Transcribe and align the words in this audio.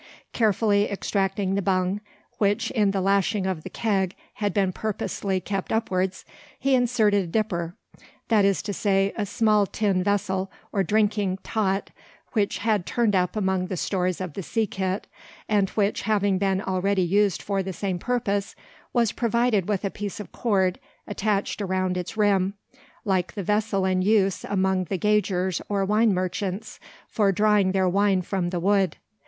Carefully 0.33 0.89
extracting 0.89 1.53
the 1.53 1.61
bung, 1.61 2.01
which, 2.39 2.71
in 2.71 2.89
the 2.89 3.01
lashing 3.01 3.45
of 3.45 3.61
the 3.61 3.69
keg, 3.69 4.15
had 4.33 4.51
been 4.51 4.71
purposely 4.71 5.39
kept 5.39 5.71
upwards, 5.71 6.25
he 6.57 6.73
inserted 6.73 7.23
a 7.25 7.27
dipper, 7.27 7.75
that 8.27 8.43
is 8.43 8.63
to 8.63 8.73
say, 8.73 9.13
a 9.15 9.27
small 9.27 9.67
tin 9.67 10.01
vessel, 10.03 10.51
or 10.71 10.81
drinking 10.81 11.37
"taut," 11.43 11.91
which 12.33 12.57
had 12.57 12.87
turned 12.87 13.15
up 13.15 13.35
among 13.35 13.67
the 13.67 13.77
stores 13.77 14.19
of 14.19 14.33
the 14.33 14.41
sea 14.41 14.65
kit, 14.65 15.05
and 15.47 15.69
which, 15.69 16.01
having 16.01 16.39
been 16.39 16.61
already 16.61 17.03
used 17.03 17.39
for 17.43 17.61
the 17.61 17.71
same 17.71 17.99
purpose, 17.99 18.55
was 18.93 19.11
provided 19.11 19.69
with 19.69 19.85
a 19.85 19.91
piece 19.91 20.19
of 20.19 20.31
cord 20.31 20.79
attached 21.05 21.61
around 21.61 21.95
its 21.95 22.17
rim, 22.17 22.55
like 23.05 23.33
the 23.33 23.43
vessel 23.43 23.85
in 23.85 24.01
use 24.01 24.43
among 24.45 24.85
the 24.85 24.97
gaugers 24.97 25.61
or 25.69 25.85
wine 25.85 26.11
merchants 26.11 26.79
for 27.07 27.31
drawing 27.31 27.71
their 27.71 27.87
wine 27.87 28.23
from 28.23 28.49
the 28.49 28.59
wood. 28.59 28.97